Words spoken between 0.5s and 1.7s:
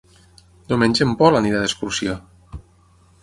Diumenge en Pol anirà